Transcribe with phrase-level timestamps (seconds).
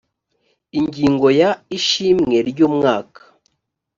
[0.79, 3.21] ingingo ya ishimwe ry umwaka